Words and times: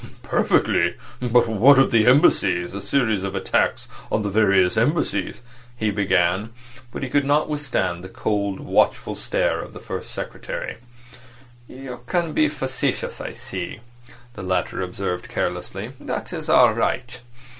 "Perfectly. 0.23 0.95
But 1.21 1.47
what 1.47 1.77
of 1.77 1.91
the 1.91 2.07
Embassies? 2.07 2.73
A 2.73 2.81
series 2.81 3.23
of 3.23 3.35
attacks 3.35 3.87
on 4.11 4.23
the 4.23 4.31
various 4.31 4.75
Embassies," 4.75 5.41
he 5.77 5.91
began; 5.91 6.51
but 6.91 7.03
he 7.03 7.07
could 7.09 7.23
not 7.23 7.47
withstand 7.47 8.03
the 8.03 8.09
cold, 8.09 8.59
watchful 8.61 9.13
stare 9.13 9.59
of 9.59 9.73
the 9.73 9.79
First 9.79 10.09
Secretary. 10.09 10.77
"You 11.67 11.99
can 12.07 12.33
be 12.33 12.49
facetious, 12.49 13.21
I 13.21 13.33
see," 13.33 13.81
the 14.33 14.41
latter 14.41 14.81
observed 14.81 15.29
carelessly. 15.29 15.91
"That's 15.99 16.49
all 16.49 16.73
right. 16.73 17.19